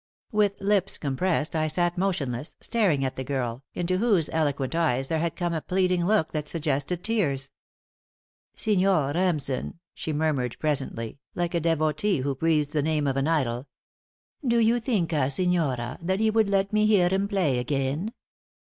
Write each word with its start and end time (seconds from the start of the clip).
With 0.31 0.59
lips 0.59 0.97
compressed 0.97 1.55
I 1.55 1.67
sat 1.67 1.95
motionless, 1.95 2.55
staring 2.59 3.05
at 3.05 3.17
the 3.17 3.23
girl, 3.23 3.63
into 3.75 3.99
whose 3.99 4.31
eloquent 4.33 4.73
eyes 4.73 5.09
there 5.09 5.19
had 5.19 5.35
come 5.35 5.53
a 5.53 5.61
pleading 5.61 6.07
look 6.07 6.31
that 6.31 6.49
suggested 6.49 7.03
tears. 7.03 7.51
"Signor 8.55 9.11
Remsen," 9.13 9.77
she 9.93 10.11
murmured, 10.11 10.55
presently, 10.57 11.19
like 11.35 11.53
a 11.53 11.59
devotee 11.59 12.21
who 12.21 12.33
breathes 12.33 12.73
the 12.73 12.81
name 12.81 13.05
of 13.05 13.15
an 13.15 13.27
idol 13.27 13.67
"do 14.43 14.57
you 14.57 14.79
thinka, 14.79 15.29
signora, 15.29 15.99
that 16.01 16.19
he 16.19 16.31
would 16.31 16.49
let 16.49 16.73
me 16.73 16.87
hear 16.87 17.07
him 17.09 17.27
play 17.27 17.59
again? 17.59 18.11